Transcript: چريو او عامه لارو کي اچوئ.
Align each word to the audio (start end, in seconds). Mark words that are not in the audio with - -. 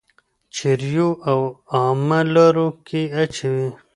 چريو 0.55 1.09
او 1.29 1.39
عامه 1.75 2.19
لارو 2.33 2.67
کي 2.87 3.01
اچوئ. 3.21 3.65